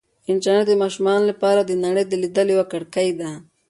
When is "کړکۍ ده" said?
2.73-3.31